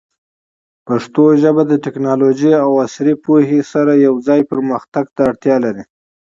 [0.87, 5.83] پښتو ژبه د ټیکنالوژۍ او عصري پوهې سره یوځای پرمختګ ته اړتیا لري.